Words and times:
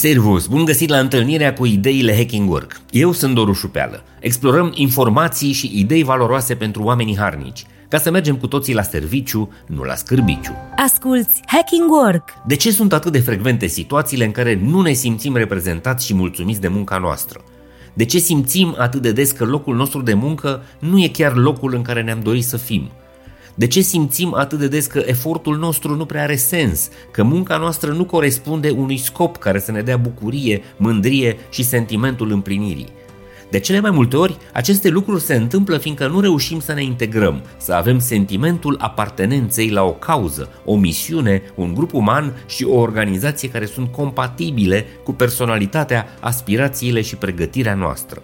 Servus, 0.00 0.46
bun 0.46 0.64
găsit 0.64 0.88
la 0.88 0.98
întâlnirea 0.98 1.52
cu 1.52 1.66
ideile 1.66 2.16
Hacking 2.16 2.50
Work. 2.50 2.80
Eu 2.90 3.12
sunt 3.12 3.34
Doru 3.34 3.52
Șupeală. 3.52 4.04
Explorăm 4.20 4.72
informații 4.74 5.52
și 5.52 5.70
idei 5.74 6.02
valoroase 6.02 6.54
pentru 6.54 6.82
oamenii 6.82 7.16
harnici, 7.16 7.66
ca 7.88 7.98
să 7.98 8.10
mergem 8.10 8.36
cu 8.36 8.46
toții 8.46 8.74
la 8.74 8.82
serviciu, 8.82 9.52
nu 9.66 9.82
la 9.82 9.94
scârbiciu. 9.94 10.52
Asculți 10.76 11.40
Hacking 11.46 11.90
Work! 11.90 12.28
De 12.46 12.56
ce 12.56 12.70
sunt 12.70 12.92
atât 12.92 13.12
de 13.12 13.18
frecvente 13.18 13.66
situațiile 13.66 14.24
în 14.24 14.30
care 14.30 14.60
nu 14.62 14.80
ne 14.80 14.92
simțim 14.92 15.36
reprezentați 15.36 16.06
și 16.06 16.14
mulțumiți 16.14 16.60
de 16.60 16.68
munca 16.68 16.98
noastră? 16.98 17.40
De 17.94 18.04
ce 18.04 18.18
simțim 18.18 18.74
atât 18.78 19.02
de 19.02 19.12
des 19.12 19.30
că 19.30 19.44
locul 19.44 19.76
nostru 19.76 20.02
de 20.02 20.14
muncă 20.14 20.62
nu 20.78 21.02
e 21.02 21.08
chiar 21.08 21.36
locul 21.36 21.74
în 21.74 21.82
care 21.82 22.02
ne-am 22.02 22.20
dorit 22.20 22.44
să 22.44 22.56
fim? 22.56 22.90
De 23.54 23.66
ce 23.66 23.80
simțim 23.80 24.34
atât 24.34 24.58
de 24.58 24.68
des 24.68 24.86
că 24.86 25.02
efortul 25.06 25.58
nostru 25.58 25.94
nu 25.94 26.04
prea 26.06 26.22
are 26.22 26.36
sens, 26.36 26.88
că 27.10 27.22
munca 27.22 27.56
noastră 27.56 27.92
nu 27.92 28.04
corespunde 28.04 28.70
unui 28.70 28.96
scop 28.96 29.36
care 29.36 29.58
să 29.58 29.72
ne 29.72 29.82
dea 29.82 29.96
bucurie, 29.96 30.62
mândrie 30.76 31.36
și 31.50 31.62
sentimentul 31.64 32.30
împlinirii? 32.30 32.88
De 33.50 33.58
cele 33.58 33.80
mai 33.80 33.90
multe 33.90 34.16
ori, 34.16 34.36
aceste 34.52 34.88
lucruri 34.88 35.22
se 35.22 35.34
întâmplă 35.34 35.78
fiindcă 35.78 36.06
nu 36.06 36.20
reușim 36.20 36.60
să 36.60 36.72
ne 36.72 36.82
integrăm, 36.82 37.42
să 37.56 37.72
avem 37.72 37.98
sentimentul 37.98 38.76
apartenenței 38.80 39.70
la 39.70 39.82
o 39.82 39.92
cauză, 39.92 40.48
o 40.64 40.76
misiune, 40.76 41.42
un 41.54 41.74
grup 41.74 41.92
uman 41.92 42.44
și 42.46 42.64
o 42.64 42.78
organizație 42.78 43.50
care 43.50 43.66
sunt 43.66 43.92
compatibile 43.92 44.86
cu 45.04 45.12
personalitatea, 45.12 46.06
aspirațiile 46.20 47.00
și 47.00 47.16
pregătirea 47.16 47.74
noastră. 47.74 48.22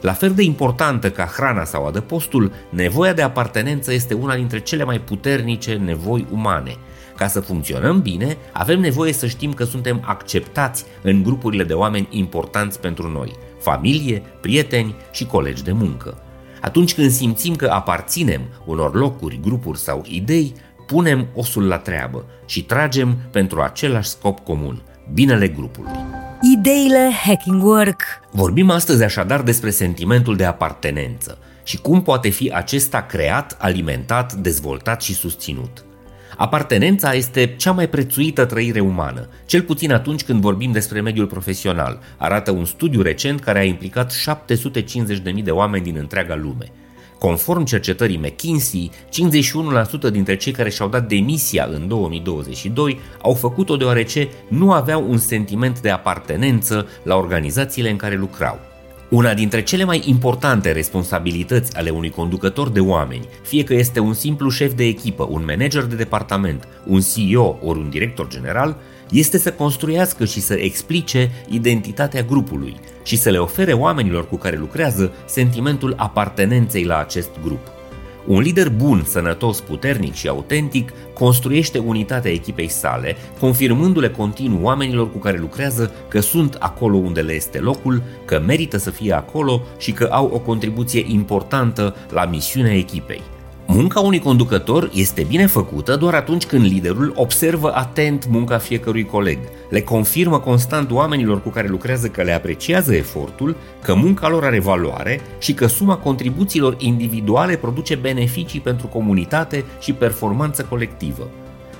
La 0.00 0.12
fel 0.12 0.32
de 0.34 0.42
importantă 0.42 1.10
ca 1.10 1.24
hrana 1.36 1.64
sau 1.64 1.86
adăpostul, 1.86 2.52
nevoia 2.70 3.12
de 3.12 3.22
apartenență 3.22 3.92
este 3.92 4.14
una 4.14 4.34
dintre 4.34 4.60
cele 4.60 4.84
mai 4.84 5.00
puternice 5.00 5.74
nevoi 5.74 6.26
umane. 6.32 6.76
Ca 7.16 7.26
să 7.26 7.40
funcționăm 7.40 8.00
bine, 8.00 8.36
avem 8.52 8.80
nevoie 8.80 9.12
să 9.12 9.26
știm 9.26 9.52
că 9.52 9.64
suntem 9.64 10.02
acceptați 10.04 10.84
în 11.02 11.22
grupurile 11.22 11.64
de 11.64 11.72
oameni 11.72 12.08
importanți 12.10 12.80
pentru 12.80 13.10
noi, 13.10 13.32
familie, 13.60 14.22
prieteni 14.40 14.94
și 15.12 15.26
colegi 15.26 15.64
de 15.64 15.72
muncă. 15.72 16.18
Atunci 16.60 16.94
când 16.94 17.10
simțim 17.10 17.56
că 17.56 17.66
aparținem 17.66 18.40
unor 18.64 18.94
locuri, 18.94 19.40
grupuri 19.42 19.78
sau 19.78 20.04
idei, 20.08 20.54
punem 20.86 21.26
osul 21.34 21.66
la 21.66 21.78
treabă 21.78 22.24
și 22.46 22.64
tragem 22.64 23.16
pentru 23.30 23.60
același 23.60 24.08
scop 24.08 24.38
comun, 24.38 24.82
binele 25.12 25.48
grupului. 25.48 26.25
Ideile 26.66 27.10
Hacking 27.24 27.62
Work 27.62 28.02
Vorbim 28.30 28.70
astăzi 28.70 29.04
așadar 29.04 29.42
despre 29.42 29.70
sentimentul 29.70 30.36
de 30.36 30.44
apartenență 30.44 31.38
și 31.64 31.76
cum 31.76 32.02
poate 32.02 32.28
fi 32.28 32.50
acesta 32.54 33.02
creat, 33.02 33.56
alimentat, 33.58 34.32
dezvoltat 34.32 35.02
și 35.02 35.14
susținut. 35.14 35.84
Apartenența 36.36 37.12
este 37.14 37.54
cea 37.56 37.72
mai 37.72 37.88
prețuită 37.88 38.44
trăire 38.44 38.80
umană, 38.80 39.28
cel 39.44 39.62
puțin 39.62 39.92
atunci 39.92 40.24
când 40.24 40.40
vorbim 40.40 40.72
despre 40.72 41.00
mediul 41.00 41.26
profesional, 41.26 42.00
arată 42.16 42.50
un 42.50 42.64
studiu 42.64 43.02
recent 43.02 43.40
care 43.40 43.58
a 43.58 43.64
implicat 43.64 44.12
750.000 45.34 45.42
de 45.42 45.50
oameni 45.50 45.84
din 45.84 45.96
întreaga 45.96 46.34
lume– 46.34 46.72
Conform 47.18 47.64
cercetării 47.64 48.16
McKinsey, 48.16 48.90
51% 50.08 50.10
dintre 50.10 50.36
cei 50.36 50.52
care 50.52 50.70
și-au 50.70 50.88
dat 50.88 51.08
demisia 51.08 51.68
în 51.72 51.88
2022 51.88 52.98
au 53.22 53.34
făcut-o 53.34 53.76
deoarece 53.76 54.28
nu 54.48 54.72
aveau 54.72 55.10
un 55.10 55.18
sentiment 55.18 55.80
de 55.80 55.90
apartenență 55.90 56.86
la 57.02 57.16
organizațiile 57.16 57.90
în 57.90 57.96
care 57.96 58.16
lucrau. 58.16 58.58
Una 59.08 59.34
dintre 59.34 59.62
cele 59.62 59.84
mai 59.84 60.02
importante 60.04 60.72
responsabilități 60.72 61.76
ale 61.76 61.90
unui 61.90 62.10
conducător 62.10 62.68
de 62.68 62.80
oameni, 62.80 63.28
fie 63.42 63.64
că 63.64 63.74
este 63.74 64.00
un 64.00 64.12
simplu 64.12 64.48
șef 64.48 64.72
de 64.72 64.84
echipă, 64.84 65.26
un 65.30 65.44
manager 65.46 65.82
de 65.82 65.96
departament, 65.96 66.68
un 66.86 67.00
CEO 67.00 67.58
ori 67.62 67.78
un 67.78 67.90
director 67.90 68.28
general, 68.28 68.76
este 69.10 69.38
să 69.38 69.52
construiască 69.52 70.24
și 70.24 70.40
să 70.40 70.54
explice 70.54 71.30
identitatea 71.48 72.22
grupului 72.22 72.76
și 73.02 73.16
să 73.16 73.30
le 73.30 73.38
ofere 73.38 73.72
oamenilor 73.72 74.28
cu 74.28 74.36
care 74.36 74.56
lucrează 74.56 75.12
sentimentul 75.26 75.94
apartenenței 75.96 76.84
la 76.84 76.98
acest 76.98 77.30
grup. 77.42 77.70
Un 78.26 78.40
lider 78.40 78.68
bun, 78.68 79.04
sănătos, 79.06 79.60
puternic 79.60 80.14
și 80.14 80.28
autentic 80.28 80.92
construiește 81.14 81.78
unitatea 81.78 82.30
echipei 82.30 82.68
sale, 82.68 83.16
confirmându-le 83.40 84.10
continuu 84.10 84.62
oamenilor 84.62 85.12
cu 85.12 85.18
care 85.18 85.38
lucrează 85.38 85.92
că 86.08 86.20
sunt 86.20 86.54
acolo 86.54 86.96
unde 86.96 87.20
le 87.20 87.32
este 87.32 87.58
locul, 87.58 88.02
că 88.24 88.42
merită 88.46 88.76
să 88.76 88.90
fie 88.90 89.12
acolo 89.12 89.62
și 89.78 89.92
că 89.92 90.08
au 90.10 90.30
o 90.34 90.38
contribuție 90.38 91.04
importantă 91.08 91.96
la 92.10 92.24
misiunea 92.24 92.76
echipei. 92.76 93.22
Munca 93.68 94.00
unui 94.00 94.18
conducător 94.18 94.90
este 94.92 95.22
bine 95.28 95.46
făcută 95.46 95.96
doar 95.96 96.14
atunci 96.14 96.46
când 96.46 96.64
liderul 96.64 97.12
observă 97.16 97.72
atent 97.74 98.26
munca 98.26 98.58
fiecărui 98.58 99.04
coleg, 99.04 99.38
le 99.70 99.82
confirmă 99.82 100.38
constant 100.38 100.90
oamenilor 100.90 101.42
cu 101.42 101.48
care 101.48 101.68
lucrează 101.68 102.08
că 102.08 102.22
le 102.22 102.32
apreciază 102.32 102.94
efortul, 102.94 103.56
că 103.82 103.94
munca 103.94 104.28
lor 104.28 104.44
are 104.44 104.60
valoare 104.60 105.20
și 105.38 105.54
că 105.54 105.66
suma 105.66 105.96
contribuțiilor 105.96 106.74
individuale 106.78 107.56
produce 107.56 107.94
beneficii 107.94 108.60
pentru 108.60 108.86
comunitate 108.86 109.64
și 109.80 109.92
performanță 109.92 110.66
colectivă. 110.68 111.30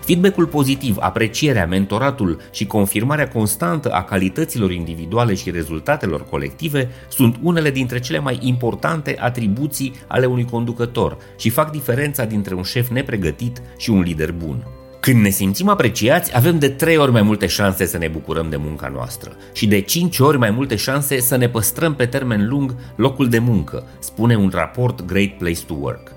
Feedbackul 0.06 0.46
pozitiv, 0.46 0.96
aprecierea, 1.00 1.66
mentoratul 1.66 2.40
și 2.50 2.66
confirmarea 2.66 3.28
constantă 3.28 3.90
a 3.90 4.02
calităților 4.02 4.70
individuale 4.70 5.34
și 5.34 5.50
rezultatelor 5.50 6.24
colective 6.24 6.90
sunt 7.08 7.36
unele 7.42 7.70
dintre 7.70 8.00
cele 8.00 8.18
mai 8.18 8.38
importante 8.40 9.16
atribuții 9.18 9.94
ale 10.06 10.26
unui 10.26 10.44
conducător 10.44 11.16
și 11.38 11.50
fac 11.50 11.70
diferența 11.70 12.24
dintre 12.24 12.54
un 12.54 12.62
șef 12.62 12.88
nepregătit 12.88 13.62
și 13.76 13.90
un 13.90 14.00
lider 14.00 14.32
bun. 14.32 14.66
Când 15.00 15.20
ne 15.20 15.28
simțim 15.28 15.68
apreciați, 15.68 16.36
avem 16.36 16.58
de 16.58 16.68
3 16.68 16.96
ori 16.96 17.12
mai 17.12 17.22
multe 17.22 17.46
șanse 17.46 17.86
să 17.86 17.98
ne 17.98 18.08
bucurăm 18.08 18.50
de 18.50 18.56
munca 18.56 18.88
noastră 18.88 19.36
și 19.52 19.66
de 19.66 19.80
5 19.80 20.18
ori 20.18 20.38
mai 20.38 20.50
multe 20.50 20.76
șanse 20.76 21.20
să 21.20 21.36
ne 21.36 21.48
păstrăm 21.48 21.94
pe 21.94 22.06
termen 22.06 22.48
lung 22.48 22.74
locul 22.96 23.28
de 23.28 23.38
muncă, 23.38 23.84
spune 23.98 24.36
un 24.36 24.50
raport 24.54 25.04
Great 25.04 25.30
Place 25.38 25.64
to 25.66 25.74
Work. 25.74 26.15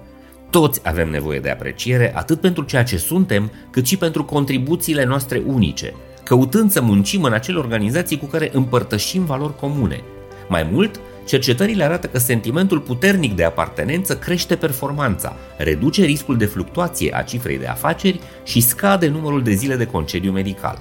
Toți 0.50 0.80
avem 0.84 1.10
nevoie 1.10 1.40
de 1.40 1.50
apreciere 1.50 2.12
atât 2.16 2.40
pentru 2.40 2.64
ceea 2.64 2.84
ce 2.84 2.98
suntem, 2.98 3.52
cât 3.70 3.86
și 3.86 3.98
pentru 3.98 4.24
contribuțiile 4.24 5.06
noastre 5.06 5.44
unice, 5.46 5.94
căutând 6.24 6.72
să 6.72 6.82
muncim 6.82 7.24
în 7.24 7.34
acele 7.34 7.58
organizații 7.58 8.18
cu 8.18 8.26
care 8.26 8.50
împărtășim 8.54 9.26
valori 9.26 9.56
comune. 9.56 10.04
Mai 10.48 10.70
mult, 10.72 11.00
cercetările 11.26 11.84
arată 11.84 12.08
că 12.08 12.18
sentimentul 12.18 12.80
puternic 12.80 13.36
de 13.36 13.44
apartenență 13.44 14.18
crește 14.18 14.56
performanța, 14.56 15.36
reduce 15.58 16.04
riscul 16.04 16.38
de 16.38 16.46
fluctuație 16.46 17.16
a 17.16 17.22
cifrei 17.22 17.58
de 17.58 17.68
afaceri 17.68 18.20
și 18.44 18.62
scade 18.62 19.08
numărul 19.08 19.44
de 19.44 19.54
zile 19.54 19.76
de 19.76 19.86
concediu 19.86 20.31
medical. 20.31 20.80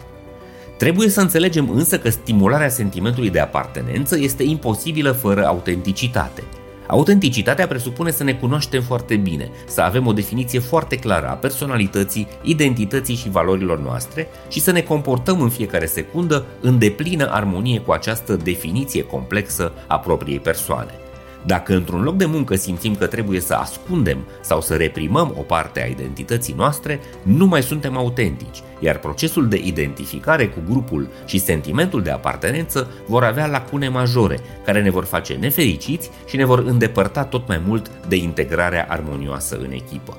Trebuie 0.78 1.08
să 1.08 1.20
înțelegem 1.20 1.70
însă 1.70 1.98
că 1.98 2.08
stimularea 2.10 2.68
sentimentului 2.68 3.30
de 3.30 3.40
apartenență 3.40 4.18
este 4.18 4.42
imposibilă 4.42 5.12
fără 5.12 5.46
autenticitate– 5.46 6.42
Autenticitatea 6.88 7.66
presupune 7.66 8.10
să 8.10 8.24
ne 8.24 8.34
cunoaștem 8.34 8.82
foarte 8.82 9.16
bine, 9.16 9.50
să 9.66 9.80
avem 9.80 10.06
o 10.06 10.12
definiție 10.12 10.58
foarte 10.58 10.96
clară 10.96 11.28
a 11.28 11.32
personalității, 11.32 12.28
identității 12.42 13.14
și 13.14 13.30
valorilor 13.30 13.80
noastre 13.80 14.28
și 14.48 14.60
să 14.60 14.70
ne 14.70 14.80
comportăm 14.80 15.40
în 15.40 15.48
fiecare 15.48 15.86
secundă 15.86 16.46
în 16.60 16.78
deplină 16.78 17.30
armonie 17.30 17.80
cu 17.80 17.92
această 17.92 18.36
definiție 18.36 19.02
complexă 19.02 19.72
a 19.86 19.98
propriei 19.98 20.40
persoane. 20.40 20.90
Dacă 21.46 21.74
într-un 21.74 22.02
loc 22.02 22.16
de 22.16 22.24
muncă 22.24 22.56
simțim 22.56 22.94
că 22.94 23.06
trebuie 23.06 23.40
să 23.40 23.54
ascundem 23.54 24.18
sau 24.40 24.60
să 24.60 24.74
reprimăm 24.74 25.34
o 25.38 25.42
parte 25.42 25.82
a 25.82 25.86
identității 25.86 26.54
noastre, 26.56 27.00
nu 27.22 27.46
mai 27.46 27.62
suntem 27.62 27.96
autentici, 27.96 28.62
iar 28.80 28.98
procesul 28.98 29.48
de 29.48 29.60
identificare 29.64 30.48
cu 30.48 30.58
grupul 30.68 31.08
și 31.26 31.38
sentimentul 31.38 32.02
de 32.02 32.10
apartenență 32.10 32.90
vor 33.06 33.24
avea 33.24 33.46
lacune 33.46 33.88
majore, 33.88 34.38
care 34.64 34.82
ne 34.82 34.90
vor 34.90 35.04
face 35.04 35.34
nefericiți 35.34 36.10
și 36.26 36.36
ne 36.36 36.44
vor 36.44 36.58
îndepărta 36.58 37.24
tot 37.24 37.48
mai 37.48 37.62
mult 37.66 37.90
de 38.08 38.16
integrarea 38.16 38.86
armonioasă 38.88 39.56
în 39.56 39.72
echipă. 39.72 40.16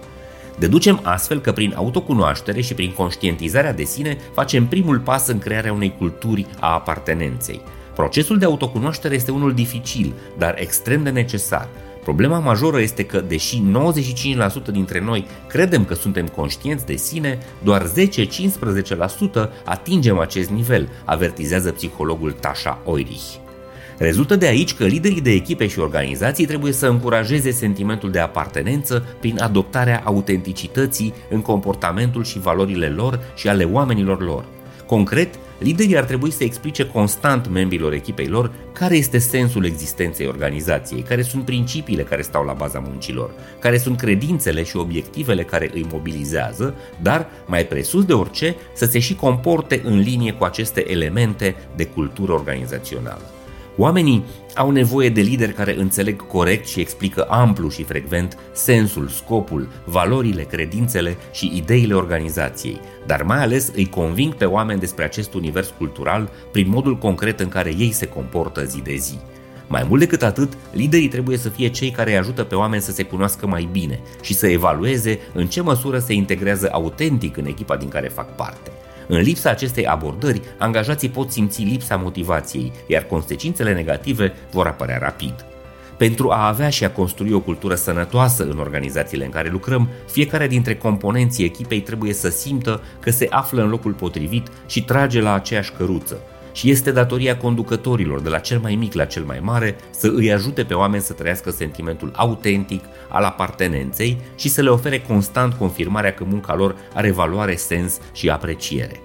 Deducem 0.59 0.99
astfel 1.03 1.39
că 1.39 1.51
prin 1.51 1.73
autocunoaștere 1.75 2.61
și 2.61 2.73
prin 2.73 2.91
conștientizarea 2.91 3.73
de 3.73 3.83
sine 3.83 4.17
facem 4.33 4.67
primul 4.67 4.99
pas 4.99 5.27
în 5.27 5.39
crearea 5.39 5.73
unei 5.73 5.95
culturi 5.97 6.45
a 6.59 6.73
apartenenței, 6.73 7.61
Procesul 7.99 8.37
de 8.37 8.45
autocunoaștere 8.45 9.15
este 9.15 9.31
unul 9.31 9.53
dificil, 9.53 10.13
dar 10.37 10.55
extrem 10.57 11.03
de 11.03 11.09
necesar. 11.09 11.67
Problema 12.03 12.39
majoră 12.39 12.81
este 12.81 13.05
că, 13.05 13.21
deși 13.21 13.61
95% 14.67 14.71
dintre 14.71 14.99
noi 14.99 15.27
credem 15.47 15.85
că 15.85 15.93
suntem 15.93 16.27
conștienți 16.27 16.85
de 16.85 16.95
sine, 16.95 17.37
doar 17.63 17.91
10-15% 19.45 19.49
atingem 19.65 20.19
acest 20.19 20.49
nivel, 20.49 20.89
avertizează 21.05 21.71
psihologul 21.71 22.31
Tasha 22.31 22.81
Oirich. 22.85 23.35
Rezultă 23.97 24.35
de 24.35 24.47
aici 24.47 24.73
că 24.73 24.85
liderii 24.85 25.21
de 25.21 25.31
echipe 25.31 25.67
și 25.67 25.79
organizații 25.79 26.45
trebuie 26.45 26.71
să 26.71 26.87
încurajeze 26.87 27.51
sentimentul 27.51 28.11
de 28.11 28.19
apartenență 28.19 29.05
prin 29.19 29.41
adoptarea 29.41 30.01
autenticității 30.05 31.13
în 31.29 31.41
comportamentul 31.41 32.23
și 32.23 32.39
valorile 32.39 32.87
lor 32.87 33.19
și 33.35 33.47
ale 33.47 33.63
oamenilor 33.63 34.23
lor– 34.23 34.45
Concret, 34.89 35.39
liderii 35.59 35.97
ar 35.97 36.03
trebui 36.03 36.31
să 36.31 36.43
explice 36.43 36.85
constant 36.85 37.47
membrilor 37.47 37.93
echipei 37.93 38.27
lor 38.27 38.51
care 38.73 38.95
este 38.95 39.17
sensul 39.17 39.65
existenței 39.65 40.27
organizației, 40.27 41.01
care 41.01 41.21
sunt 41.21 41.45
principiile 41.45 42.03
care 42.03 42.21
stau 42.21 42.45
la 42.45 42.53
baza 42.53 42.79
muncilor, 42.79 43.31
care 43.59 43.77
sunt 43.77 43.97
credințele 43.97 44.63
și 44.63 44.77
obiectivele 44.77 45.43
care 45.43 45.69
îi 45.73 45.87
mobilizează, 45.91 46.75
dar, 47.01 47.27
mai 47.45 47.65
presus 47.65 48.05
de 48.05 48.13
orice, 48.13 48.55
să 48.73 48.85
se 48.85 48.99
și 48.99 49.15
comporte 49.15 49.81
în 49.83 49.99
linie 49.99 50.33
cu 50.33 50.43
aceste 50.43 50.91
elemente 50.91 51.55
de 51.75 51.85
cultură 51.85 52.31
organizațională. 52.31 53.38
Oamenii 53.81 54.23
au 54.55 54.71
nevoie 54.71 55.09
de 55.09 55.21
lideri 55.21 55.53
care 55.53 55.75
înțeleg 55.77 56.27
corect 56.27 56.67
și 56.67 56.79
explică 56.79 57.25
amplu 57.29 57.69
și 57.69 57.83
frecvent 57.83 58.37
sensul, 58.53 59.07
scopul, 59.07 59.67
valorile, 59.85 60.43
credințele 60.43 61.17
și 61.31 61.51
ideile 61.55 61.93
organizației, 61.93 62.79
dar 63.05 63.23
mai 63.23 63.41
ales 63.41 63.71
îi 63.75 63.85
conving 63.85 64.33
pe 64.33 64.45
oameni 64.45 64.79
despre 64.79 65.03
acest 65.03 65.33
univers 65.33 65.73
cultural 65.77 66.29
prin 66.51 66.69
modul 66.69 66.97
concret 66.97 67.39
în 67.39 67.49
care 67.49 67.73
ei 67.77 67.91
se 67.91 68.05
comportă 68.05 68.63
zi 68.63 68.81
de 68.81 68.95
zi. 68.95 69.17
Mai 69.67 69.85
mult 69.87 69.99
decât 69.99 70.23
atât, 70.23 70.53
liderii 70.71 71.07
trebuie 71.07 71.37
să 71.37 71.49
fie 71.49 71.67
cei 71.67 71.91
care 71.91 72.11
îi 72.11 72.17
ajută 72.17 72.43
pe 72.43 72.55
oameni 72.55 72.81
să 72.81 72.91
se 72.91 73.03
cunoască 73.03 73.47
mai 73.47 73.69
bine 73.71 73.99
și 74.21 74.33
să 74.33 74.47
evalueze 74.47 75.19
în 75.33 75.47
ce 75.47 75.61
măsură 75.61 75.99
se 75.99 76.13
integrează 76.13 76.69
autentic 76.71 77.37
în 77.37 77.45
echipa 77.45 77.75
din 77.75 77.89
care 77.89 78.07
fac 78.07 78.35
parte. 78.35 78.71
În 79.11 79.19
lipsa 79.19 79.49
acestei 79.49 79.85
abordări, 79.85 80.41
angajații 80.57 81.09
pot 81.09 81.31
simți 81.31 81.61
lipsa 81.61 81.95
motivației, 81.95 82.71
iar 82.87 83.03
consecințele 83.03 83.73
negative 83.73 84.33
vor 84.51 84.67
apărea 84.67 84.97
rapid. 84.97 85.45
Pentru 85.97 86.31
a 86.31 86.47
avea 86.47 86.69
și 86.69 86.83
a 86.83 86.91
construi 86.91 87.31
o 87.31 87.39
cultură 87.39 87.75
sănătoasă 87.75 88.43
în 88.43 88.59
organizațiile 88.59 89.25
în 89.25 89.31
care 89.31 89.49
lucrăm, 89.49 89.89
fiecare 90.11 90.47
dintre 90.47 90.75
componenții 90.75 91.45
echipei 91.45 91.81
trebuie 91.81 92.13
să 92.13 92.29
simtă 92.29 92.81
că 92.99 93.11
se 93.11 93.27
află 93.29 93.61
în 93.61 93.69
locul 93.69 93.93
potrivit 93.93 94.47
și 94.67 94.83
trage 94.83 95.21
la 95.21 95.33
aceeași 95.33 95.71
căruță, 95.71 96.17
și 96.51 96.69
este 96.69 96.91
datoria 96.91 97.37
conducătorilor, 97.37 98.21
de 98.21 98.29
la 98.29 98.39
cel 98.39 98.59
mai 98.59 98.75
mic 98.75 98.93
la 98.93 99.05
cel 99.05 99.23
mai 99.23 99.39
mare, 99.41 99.75
să 99.89 100.11
îi 100.15 100.31
ajute 100.31 100.63
pe 100.63 100.73
oameni 100.73 101.03
să 101.03 101.13
trăiască 101.13 101.51
sentimentul 101.51 102.11
autentic 102.15 102.83
al 103.09 103.23
apartenenței 103.23 104.17
și 104.35 104.49
să 104.49 104.61
le 104.61 104.69
ofere 104.69 105.01
constant 105.01 105.53
confirmarea 105.53 106.13
că 106.13 106.23
munca 106.23 106.55
lor 106.55 106.75
are 106.93 107.11
valoare, 107.11 107.55
sens 107.55 107.99
și 108.13 108.29
apreciere. 108.29 108.99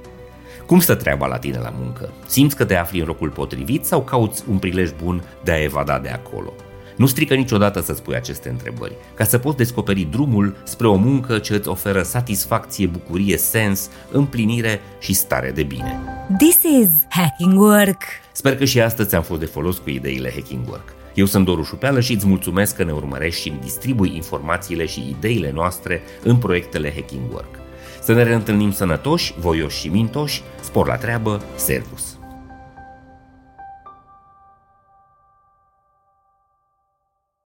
Cum 0.66 0.80
stă 0.80 0.94
treaba 0.94 1.26
la 1.26 1.38
tine 1.38 1.58
la 1.58 1.72
muncă? 1.78 2.12
Simți 2.26 2.56
că 2.56 2.64
te 2.64 2.76
afli 2.76 3.00
în 3.00 3.06
locul 3.06 3.30
potrivit 3.30 3.84
sau 3.84 4.02
cauți 4.02 4.44
un 4.48 4.58
prilej 4.58 4.90
bun 5.02 5.22
de 5.42 5.52
a 5.52 5.62
evada 5.62 5.98
de 5.98 6.08
acolo? 6.08 6.52
Nu 6.96 7.06
strică 7.06 7.34
niciodată 7.34 7.80
să 7.80 7.94
spui 7.94 8.14
aceste 8.14 8.48
întrebări, 8.48 8.94
ca 9.14 9.24
să 9.24 9.38
poți 9.38 9.56
descoperi 9.56 10.08
drumul 10.10 10.56
spre 10.64 10.86
o 10.86 10.94
muncă 10.94 11.38
ce 11.38 11.54
îți 11.54 11.68
oferă 11.68 12.02
satisfacție, 12.02 12.86
bucurie, 12.86 13.36
sens, 13.36 13.90
împlinire 14.10 14.80
și 14.98 15.12
stare 15.14 15.50
de 15.50 15.62
bine. 15.62 15.98
This 16.38 16.62
is 16.62 16.88
Hacking 17.08 17.60
Work! 17.60 18.02
Sper 18.32 18.56
că 18.56 18.64
și 18.64 18.80
astăzi 18.80 19.08
ți-am 19.08 19.22
fost 19.22 19.40
de 19.40 19.46
folos 19.46 19.78
cu 19.78 19.90
ideile 19.90 20.32
Hacking 20.34 20.68
Work. 20.68 20.94
Eu 21.14 21.24
sunt 21.24 21.44
Doru 21.44 21.62
Șupeală 21.62 22.00
și 22.00 22.12
îți 22.12 22.26
mulțumesc 22.26 22.76
că 22.76 22.84
ne 22.84 22.92
urmărești 22.92 23.40
și 23.40 23.48
îmi 23.48 23.60
distribui 23.60 24.12
informațiile 24.14 24.86
și 24.86 25.16
ideile 25.18 25.50
noastre 25.54 26.02
în 26.22 26.36
proiectele 26.36 26.92
Hacking 26.94 27.32
Work. 27.32 27.58
Să 28.02 28.12
ne 28.12 28.22
reîntâlnim 28.22 28.72
sănătoși, 28.72 29.34
voioși 29.38 29.80
și 29.80 29.88
mintoși, 29.88 30.42
spor 30.60 30.86
la 30.86 30.96
treabă, 30.96 31.42
servus! 31.54 32.18